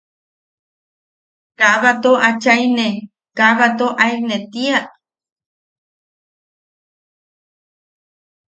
[1.59, 2.87] ¿Kaa bato achaine,
[3.37, 4.79] kaa bato aene tia?